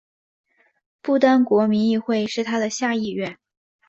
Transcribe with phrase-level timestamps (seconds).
[1.03, 3.37] 不丹国民议会是它的下议院。